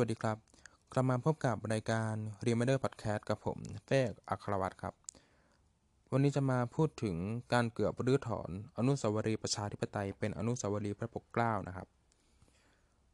[0.00, 0.38] วัสดีครับ
[0.92, 2.14] กลับมาพบกับรายการ
[2.46, 4.94] r e m i n d e r Podcast กับผมเฟกอัครวัตรครับ
[6.12, 7.16] วันนี้จะมาพูดถึง
[7.52, 11.86] การเกือบรื้อถอน อนุสาวรีย์ประชาธิปไตย เป็นอนุสาวรีย์พระปกเกล้านะครับ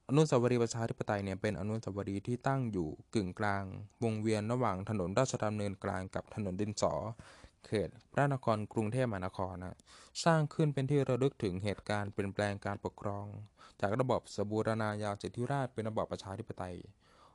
[0.09, 3.65] อนุสาวรีย์ประชาธิปไตยเนี่ยเป็นอนุสาวรีย์ที่ตั้งอยู่กึ่งกลาง
[4.05, 6.95] วงเวียนระหว่างถนนราชดำเนินกลางกับถนนดินสอ
[7.67, 9.77] เขตพระนครกรุงเทพมหานครนะ
[10.25, 13.27] สร้างขึ้นเป็นที่ระลึกถึงเหตุการณ์เปลี่ยนแปลงการปกครอง
[13.81, 16.77] จากระบบสบูรณาญาสิทธิราชย์เป็นระบอบประชาธิปไตย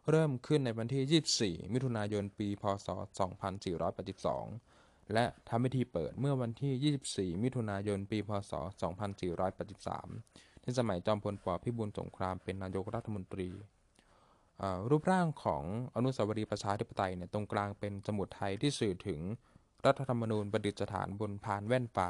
[0.10, 2.88] เริ่มขึ้นในวันที่ 24 มิถุนายนปี พศ
[4.36, 8.54] 2482 และทำพิธีเปิดเมื่อวันที่ 24 มิถุนายนปี พศ
[9.38, 13.50] 2483 ในสมัยจอมพลปพิบูลสงครามเป็นนายกรัฐมนตรี
[14.90, 15.64] รูปร่างของ
[15.96, 19.22] อนุสาวรีย์ประชาธิปไตยเนี่ยตรงกลางเป็นสมุดไทยที่สื่อถึง
[19.86, 22.10] รัฐธรรมนูญประดิษฐานบนพานแว่นฟ้า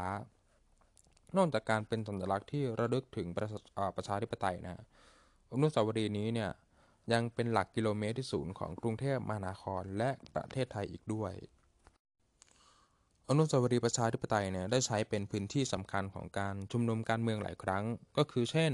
[1.37, 4.83] นอกจากการเป็นสัญลักษณ์ที่ระลึกถึงประชาอ่าประชาธิปไตยนะ
[5.51, 6.51] อนุสาวรีย์นี้เนี่ย
[7.13, 11.33] ยังเป็นหลักกิโลเมตรที่ศูนย์ของกรุงเทพมหานครและประเทศไทยอีกด้วย
[13.29, 17.83] อนุสาวรีย์ประชาธิปไตยเนี่ยได้ใช้เป็นพื้นที่สำคัญของการชุมนุมการเมืองหลายครั้ง
[18.17, 18.71] ก็คือเช่น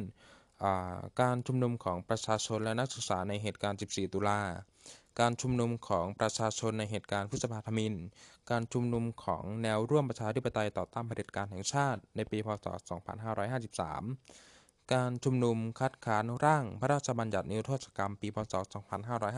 [1.21, 4.41] การชุมนุมของประชาชนและนักศึกษาในเหตุการณ์ 14 ตุลา
[5.20, 7.94] การชุมนุมของประชาชนในเหตุการณ์พฤษภาธมิน
[8.52, 12.66] การชุมนุมของแนวร่วมประชาธิปไตยต่อต้านเผด็จการแห่งชาติ ในปีพศ
[13.39, 18.54] 2553 การชุมนุมคัดค้านร่างพระราชบัญญัตินิรโทษกรรมปีพศ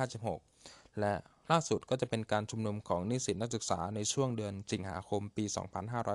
[0.04, 1.16] 2556 และ
[1.52, 5.46] ล่าสุดก็จะเป็นการชุมนุมของนิสิตนักศึกษาในช่วงเดือนสิงหาคมปี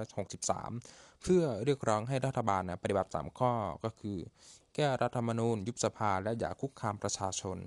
[0.07, 3.53] 2563 เพื่อเรียกร้องให้รัฐบาลปฏิบัติ 3 ข้อ
[3.85, 4.19] ก็คือ
[4.75, 7.59] แก้รัฐธรรมนูญยุบสภาและอย่าคุกคามประชาชน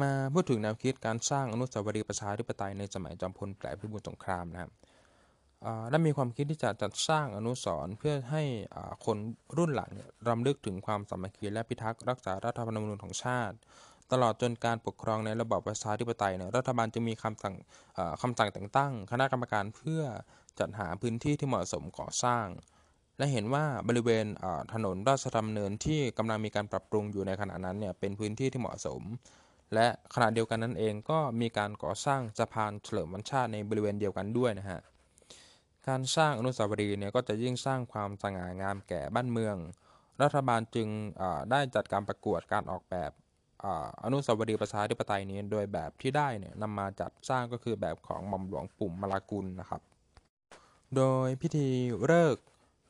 [0.00, 4.70] มาพูดถึงแนวคิดการสร้างอนุสาวรีย์ประชาธิปไตยในสมัยจอมพลแปพิบูลสงครามนะครับ
[5.90, 8.42] ได้มีความคิดที่จะจัดสร้างอนุสรณ์เพื่อให้
[9.04, 9.18] คน
[9.56, 9.90] รุ่นหลัง
[10.28, 13.56] รำลึกถึงความสามัคคีและพิทักษ์รักษารัฐธรรมนูญของชาติ
[14.12, 17.54] ตลอดจนการปกครองในระบอบประชาธิปไตยเนี่ยรัฐบาลจึงมีคำสั่ง
[18.22, 20.02] คำสั่งแต่งตั้ง คณะกรรมการเพื่อ
[20.58, 22.46] จัดหาพื้นที่ที่เหมาะสมก่อสร้าง
[23.18, 24.26] และเห็นว่าบริเวณ
[24.72, 29.02] ถนนราชดำเนินที่กำลังมีการปรับปรุงอยู่ในขณะนั้นเนี่ยเป็นพื้นที่ที่เหมาะสม
[29.74, 34.80] และขณะเดียวกันนั้นเองก็มีการก่อสร้างสะพานเฉลิมวันชาติในบริเวณเดียวกันด้วยนะฮะ
[35.88, 39.56] การสร้างอนุสาวรีย์เนี่ยก็จะยิ่งสร้างความสง่างามแก่บ้านเมือง
[40.22, 40.88] รัฐบาลจึง
[41.50, 43.10] ได้จัดการประกวดการออกแบบ
[43.64, 43.66] อ
[44.04, 49.82] อนุสาวรีย์ประชาธิปไตยนี้โดยแบบที่ได้เนี่ยนำมาจัดสร้างก็คือแบบของหม่อมหลวงปุ่มมาลากุลนะครับ
[50.96, 51.68] โดยพิธี
[52.06, 52.36] เลิก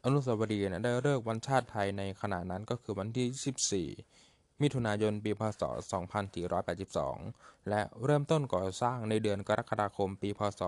[0.04, 4.22] อนุสาวรีย์เนี่ยได้เลิกวันชาติไทยในขณะนั้นก็คือวันที่ 24
[4.62, 5.62] มิถุนายนปีพศ
[6.47, 10.61] 2482 และเริ่มต้นก่อสร้างในเดือนกรกฎาคมปีพศ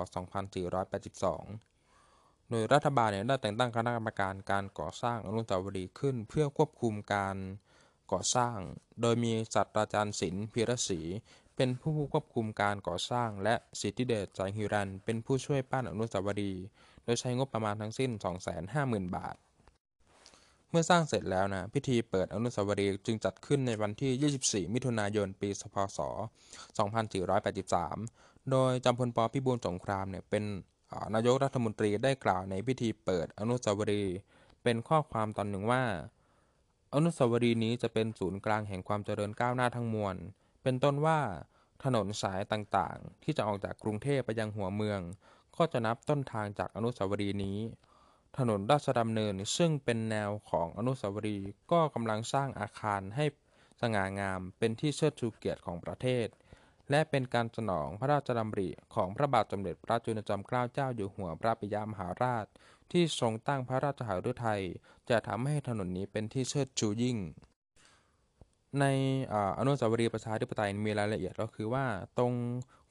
[1.62, 7.37] 2482 โดยรัฐบาลเนี่ยได้แต่งตั้งคณะกรรมการการก่อสร้างอนุสาวรีย์ขึ้นเพื่อควบคุมการ
[8.12, 8.56] ก่อสร้าง
[9.00, 11.00] โดยมีศาสตราจารย์ศิลป์พีรศรี
[11.56, 16.65] เป็นผู้ควบคุมการก่อสร้าง และสิทธิเดชใจฮิรัน เป็นผู้ช่วยปั้นอนุสาวรีย์
[17.04, 18.10] โดยใช้งบประมาณทั้งสิ้น
[18.62, 19.37] 250,000 บาท
[20.76, 25.98] มื่อสร้างเสร็จแล้วนะพิธีเปิดอนุสาวรีย์จึงจัดขึ้นในวันที่ 24 มิถุนายน ปี พศ
[27.24, 30.44] 2483 โดยจอมพลปพิบูลสงครามเนี่ยเป็น
[31.14, 34.16] นายกรัฐมนตรีได้กล่าวในพิธีเปิดอนุสาวรีย์
[34.62, 35.82] เป็นข้อความตอนหนึ่งว่า
[36.94, 40.16] อนุสาวรีย์นี้จะเป็นศูนย์กลางแห่งความเจริญก้าวหน้าทั้งมวล
[40.62, 41.18] เป็นต้นว่า
[41.84, 45.00] ถนนสายต่างๆ ที่จะออกจากกรุงเทพไปยังหัวเมือง
[45.56, 47.58] ก็จะนับต้นทางจากอนุสาวรีย์นี้
[48.39, 53.25] ถนนราชดำเนินซึ่งเป็นแนวของอนุสาวรีย์ก็กำลังสร้างอาคารให้
[53.81, 56.27] สง่างามเป็นที่เชิดชูเกียรติของประเทศ
[56.91, 62.47] และเป็นการสนองพระราชดำริของพระบาทสมเด็จพระจุลจอมเกล้าเจ้าอยู่หัวพระปิยมหาราช
[62.93, 64.62] ที่ทรงตั้งพระราชหฤทัย
[65.11, 67.19] จะทำให้ถนนนี้เป็นที่เชิดชูยิ่ง
[68.81, 68.84] ใน
[69.33, 71.87] ออนุสาวรีย์ประชาธิปไตยมีรายละเอียดก็คือว่า
[72.19, 72.33] ตรง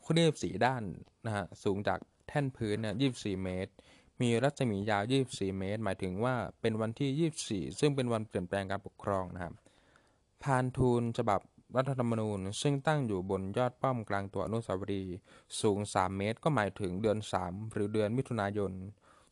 [0.06, 0.84] ครีบสีด้าน
[1.26, 3.74] นะฮะสูงจากแท่นพื้นเนี่ย24เมตร
[4.22, 9.54] มีรัศมียาว 24 เมตร หมายถึงว่าเป็นวันที่ 24 ซึ่งเป็นวันเปลี่ยนแปลงการปกครองนะครับ
[10.44, 11.40] พานทูลฉบับ
[11.78, 15.16] รัฐธรรมนูญ ซึ่งตั้งอยู่บนยอดป้อมกลางตัวอนุสาวรีย์
[15.62, 18.72] สูง 3 เมตร ก็หมายถึงเดือน 3 หรือเดือนมิถุนายน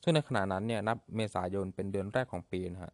[0.04, 2.94] ซึ่งในขณะนั้นเนี่ยนับเมษายนเป็นเดือนแรกของปีนะฮะ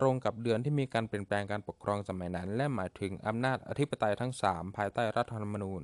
[0.00, 5.82] ตรงกับเดือนที่มีการเปลี่ยนแปลงการปกครองสมัยนั้น และหมายถึงอำนาจอธิปไตยทั้ง 3 ภายใต้รัฐธรรมนูญ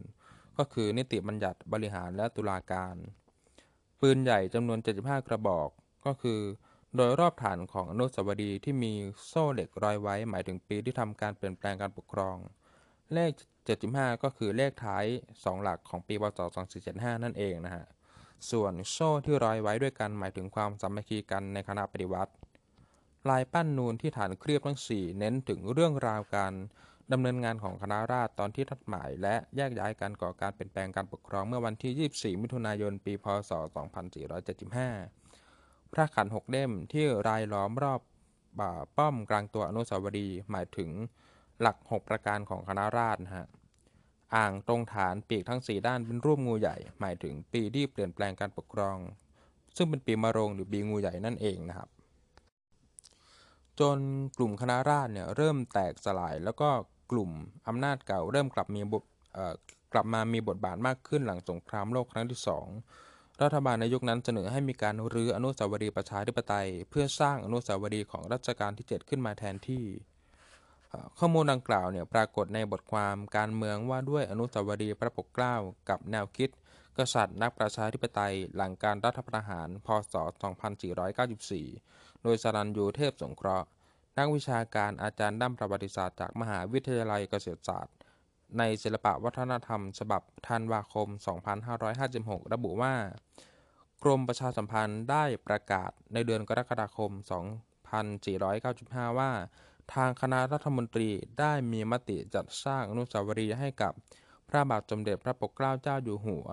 [0.58, 2.96] ก็คือนิติบัญญัติบริหารและตุลาการ
[4.00, 5.68] ปืนใหญ่จำนวน 75 กระบอก
[6.06, 6.40] ก็คือ
[6.96, 8.92] โดยรอบฐานของอนุสาวรีย์ที่มี
[9.26, 12.36] โซ่เหล็กร้อยไว้ หมายถึงปีที่ทำการเปลี่ยนแปลงการปกครอง
[13.12, 13.30] เลข
[13.76, 15.04] 75 ก็คือเลขท้าย
[15.34, 16.40] 2 หลักของปีพศ
[16.80, 17.84] 2475 นั่นเองนะฮะ
[18.50, 22.32] ส่วนโซ่ที่ร้อยไว้ด้วยกันหมายถึงความสามัคคีกันในคณะปฏิวัติ
[23.30, 26.52] ลายปั้นนูนที่ฐานเครียบทั้ง 4 เน้นถึงเรื่องราวการ
[27.12, 33.52] ดำเนินงานของคณะราษฎรตอนที่ทัดหมาย และแยกย้ายการก่อการเปลี่ยนแปลงการปกครองเมื่อวันที่ 24 มิถุนายน ปี พ.ศ.
[34.32, 38.00] 2475 พระขันหกเล่มที่รายล้อมรอบ
[38.60, 40.90] บ่าป้อมกลางตัวอนุสาวรีย์หมายถึง
[41.60, 43.46] หลัก 6 ประการของคณะราษฎรนะฮะ
[44.36, 48.96] อ่างตรงฐานปีกทั้ง 4 ด้านเป็นรูปงูใหญ่ หมายถึงปีที่เปลี่ยนแปลงการปกครอง
[49.76, 51.88] ซึ่งเป็นปีมะโรงหรือปีงูใหญ่นั่นเองนะครับ
[53.80, 53.98] จน
[54.36, 56.70] กลุ่มคณะราษฎรเนี่ยเริ่มแตกสลายแล้วก็
[57.10, 57.30] กลุ่ม
[57.68, 59.04] อำนาจเก่าเริ่มกลับมีบท
[59.92, 62.66] กลับมามีบทบาทมากขึ้นหลังสงครามโลกครั้งที่สอง
[63.42, 69.84] รัฐบาลในยุคนั้นเสนอให้มีการรื้ออนุสาวรีย์ประชาธิปไตย เพื่อสร้างอนุสาวรีย์ของรัชกาลที่ 7 ขึ้นมาแทนที่
[71.18, 75.54] ข้อมูลดังกล่าวเนี่ยปรากฏในบทความการเมืองว่าด้วยอนุสาวรีย์พระปกเกล้า
[75.88, 76.50] กับแนวคิด
[76.98, 80.14] กษัตริย์นักประชาธิปไตยหลังการรัฐประหาร พศ
[80.98, 83.66] 2494 โดยสรัญยูเทพสงเคราะห์
[84.18, 87.94] นักวิชาการอาจารย์ด้านประวัติศาสตร์จากมหาวิทยาลัยเกษตรศาสตร์
[88.58, 91.08] ในศิลปวัฒนธรรม ฉบับธันวาคม
[91.80, 92.94] 2556 ระบุว่า
[94.02, 97.10] กรมประชาสัมพันธ์ได้ประกาศในเดือนกรกฎาคม
[98.34, 99.30] 2495 ว่า
[99.94, 101.10] ทางคณะรัฐมนตรี
[101.40, 103.92] ได้มีมติจัดสร้างอนุสาวรีย์ให้กับ
[104.48, 106.46] พระบาทสมเด็จพระปกเกล้าเจ้าอยู่หัว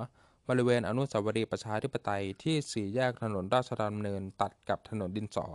[0.49, 5.47] บริเวณอนุสาวรีย์ประชาธิปไตยที่สี่แยกถนนราชดำเนินตัดกับถนนดินสอ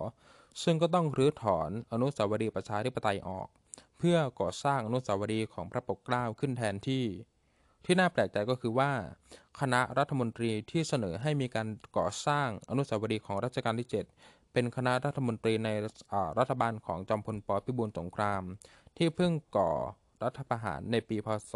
[0.62, 3.48] ซึ่งก็ต้องรื้อถอนอนุสาวรีย์ประชาธิปไตยออก
[3.98, 7.04] เพื่อก่อสร้างอนุสาวรีย์ของพระปกเกล้าขึ้นแทนที่
[7.84, 8.90] ที่น่าแปลกใจก็คือว่า
[9.60, 13.88] คณะรัฐมนตรีที่เสนอให้มีการก่อสร้างอนุสาวรีย์ของรัชกาลที่
[14.22, 15.70] 7 เป็นคณะรัฐมนตรีใน
[16.38, 18.42] รัฐบาลของจอมพลปพิบูลสงคราม
[18.96, 19.72] ที่เพิ่งก่อ
[20.22, 21.54] รัฐประหารในปีพศ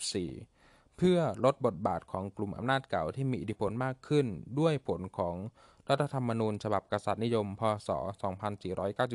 [0.00, 4.26] 2494เพื่อลดบทบาทของกลุ่มอำนาจเก่าที่มีอิทธิพลมากขึ้น
[4.58, 5.36] ด้วยผลของ
[5.88, 7.90] รัฐธรรมนูญฉบับกษัตริย์นิยม พศ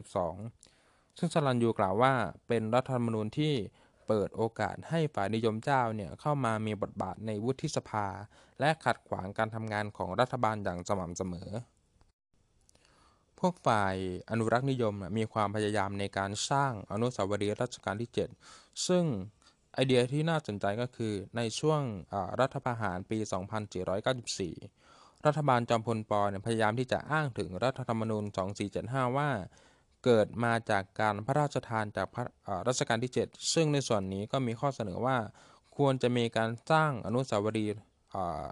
[0.01, 2.13] 2492 ซึ่งสลันยูกล่าวว่า
[2.47, 3.53] เป็นรัฐธรรมนูญที่
[4.07, 8.07] เปิดโอกาสให้ฝ่ายนิยมเจ้าเนี่ยเข้ามามีบทบาทในวุฒิสภา
[8.59, 11.49] และขัดขวางการทำงานของรัฐบาลอย่างสม่ำเสมอ
[13.39, 13.95] พวกฝ่าย
[14.29, 18.11] อนุรักษ์นิยมมีความพยายามในการสร้างอนุสาวรีย์รัชกาลที่
[18.47, 19.03] 7 ซึ่ง
[19.73, 21.81] ไอเดียที่น่าสนใจก็คือในช่วง
[22.39, 23.17] รัฐประหารปี
[24.45, 24.90] 2494
[25.25, 28.23] รัฐบาลจอมพลปเนี่ยพยายามที่จะอ้างถึงรัฐธรรมนูญ
[28.69, 29.29] 2475 ว่า
[30.05, 32.25] เกิดมาจากการพระราชทานจากระ
[32.67, 35.17] รัชกาลที่ 7 ซึ่งในส่วนนี้ก็มีข้อเสนอว่า
[35.77, 37.75] ควรจะมีการสร้างอนุสาวรีย์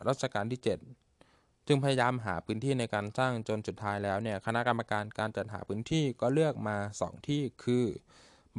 [0.09, 7.85] รัชกาลที่ 7 จึงพยายามหาพื้นที่ในการสร้างจนสุดท้ายแล้วเนี่ยคณะกรรมการการจัดหาพื้นที่ก็เลือกมา 2 ที่คือ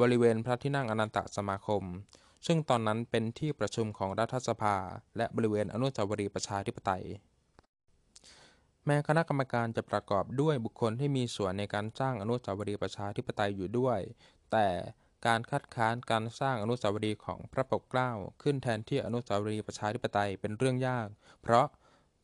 [0.01, 1.83] บริเวณพระที่นั่งอนันตสมาคม
[2.47, 4.77] ซึ่งตอนนั้นเป็นที่ประชุมของรัฐสภา
[5.17, 7.05] และบริเวณอนุสาวรีย์ประชาธิปไตย
[8.87, 14.01] แม้คณะกรรมการจะประกอบด้วยบุคคลที่มีส่วนในการสร้างอนุสาวรีย์ประชาธิปไตยอยู่ด้วย
[14.53, 14.67] แต่
[15.27, 18.11] การคัดค้านการสร้างอนุสาวรีย์ของพระปกเกล้า
[18.43, 21.07] ขึ้นแทนที่อนุสาวรีย์ประชาธิปไตยเป็นเรื่องยาก
[21.43, 21.67] เพราะ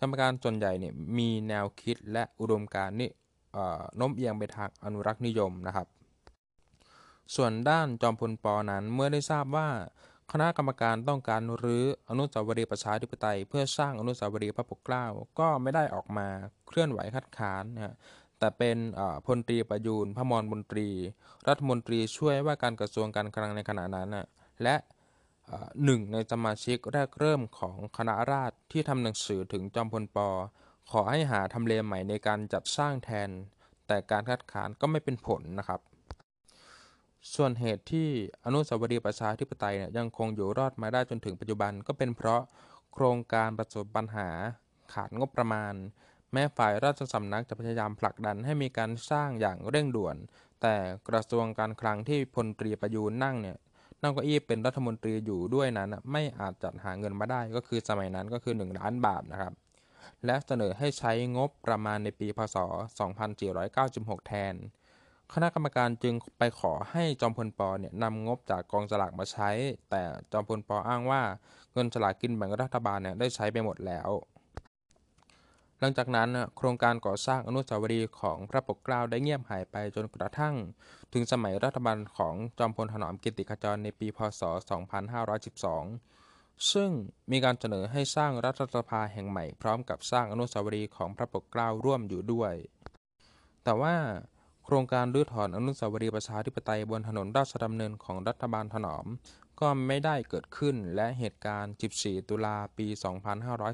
[0.00, 3.10] กรรมการส่วนใหญ่เนี่ยมีแนวคิดและอุดมการณ์นี่
[3.96, 5.86] โน้มเอียงไปทางอนุรักษ์นิยมนะครับ
[7.34, 9.68] ส่วนด้านจอมพลปอนั้นเมื่อได้ทราบว่า
[10.32, 15.04] คณะกรรมการต้องการรื้ออนุสาวรีย์ประชาธิปไตย เพื่อสร้างอนุสาวรีย์พระปกเกล้า
[15.38, 16.26] ก็ไม่ได้ออกมา
[16.66, 17.94] เคลื่อนไหวคัดค้านนะ
[18.38, 18.76] แต่เป็น
[19.26, 20.88] พลตรีประยูนพระมรมนตรี
[21.48, 24.26] รัฐมนตรีช่วยว่าการกระทรวงการคลังในขณะนั้นนะ
[24.62, 24.76] และ
[25.84, 30.28] หนึ่งในสมาชิกแรกเริ่มของคณะราษฎรที่ทำหนังสือถึงจอมพลปอ
[30.90, 33.30] ขอให้หาทำเลใหม่ในการจัดสร้างแทน
[33.86, 35.80] แต่การคัดค้านก็ไม่เป็นผลนะครับ
[37.34, 38.08] ส่วนเหตุที่
[38.44, 42.42] อนุสาวรีย์ประชาธิปไตยเนี่ยยังคงอยู่รอดมาได้จนถึงปัจจุบันก็เป็นเพราะ
[42.92, 44.28] โครงการประสบปัญหา
[44.92, 45.74] ขาดงบประมาณ
[46.32, 50.16] แม้ฝ่ายราชสำนักจะพยายามผลักดันให้มีการสร้างอย่างเร่งด่วน
[50.62, 50.74] แต่
[51.08, 53.56] กระทรวงการคลังที่พลตรีประยูนนั่งเนี่ย
[54.02, 59.52] นั่งเก้าอี้เป็นรัฐมนตรีอยู่ด้วยนั้นไม่อาจจัดหาเงินมาได้ก็คือสมัยนั้นก็คือ 1 ล้านบาทนะครับ
[60.26, 62.56] และเสนอให้ใช้งบประมาณในปีพศ
[63.42, 64.54] 2496 แทน
[65.34, 69.50] คณะกรรมการจึงไปขอให้จอมพลปอเนี่ยนำงบจากกองสลากมาใช้
[69.90, 70.02] แต่
[70.32, 71.22] จอมพลปออ้างว่า
[71.72, 74.10] เงินสลากกินแบ่งรัฐบาลเนี่ยได้ใช้ไปหมดแล้ว
[75.80, 80.54] หลังจากนั้นโครงการก่อสร้างอนุสาวรีย์ของพระปกเกล้าได้เงียบหายไปจนกระทั่ง
[81.12, 84.42] ถึงสมัยรัฐบาลของจอมพลถนอมกิติขจรในปีพศ
[85.36, 86.90] 2512 ซึ่ง
[87.30, 92.54] มีการเสนอให้สร้างรัฐสภาแห่งใหม่พร้อมกับสร้างอนุสาวรีย์ของพระปกเกล้าร่วมอยู่ด้วย
[93.64, 93.96] แต่ว่า
[94.68, 99.06] โครงการรื้อถอนอนุสาวรีย์ประชาธิปไตยบนถนนราชดำเนินของรัฐบาลถนอม
[99.60, 102.86] ก็ไม่ได้เกิดขึ้นและเหตุการณ์ 14 ตุลาปี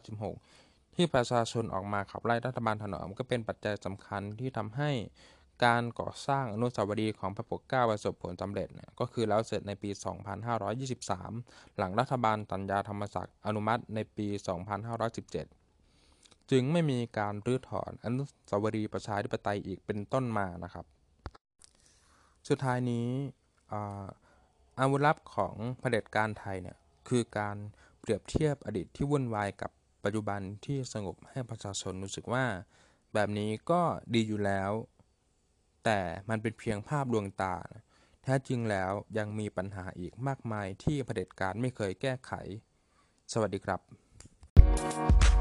[0.05, 4.91] 2516 ที่ประชาชนออกมาขับไล่รัฐบาลถนอม ก็เป็นปัจจัยสำคัญที่ทำให้
[5.65, 8.69] การก่อสร้างอนุสาวรีย์ของพระปกเกล้าประสบผลสำเร็จ
[9.01, 9.91] ก็คือแล้วเสร็จในปี
[10.83, 15.62] 2523 หลังรัฐบาลสัญญาธรรมศักดิ์อนุมัติในปี 2517
[16.51, 20.87] จึงไม่มีการรื้อถอนอนุสาวรีย์ประชาธิปไตยอีกเป็นต้นมานะครับ
[22.49, 23.09] สุดท้ายนี้
[23.73, 24.07] อา
[24.81, 26.77] อาวุธลับของเผด็จการไทยเนี่ย
[27.09, 27.57] คือการ
[28.01, 29.71] เปรียบเทียบอดีตที่วุ่นวายกับ
[30.05, 32.45] ปัจจุบันที่สงบให้ประชาชนรู้สึกว่า
[33.15, 33.83] แบบนี้ก็
[34.15, 34.71] ดีอยู่แล้ว
[35.85, 37.57] แต่มันเป็นเพียงภาพลวงตา
[38.23, 42.33] แท้จริงแล้วยังมีปัญหาอีกมากมายที่เผด็จการไม่เคยแก้ไข
[43.33, 43.81] สวัสดีครับ